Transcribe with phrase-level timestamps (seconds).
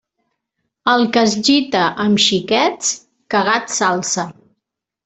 [0.93, 2.91] El que es gita amb xiquets,
[3.37, 4.31] cagat s'alça.